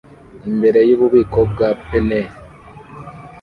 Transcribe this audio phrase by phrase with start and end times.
[0.49, 2.27] Imbere yububiko bwa Penney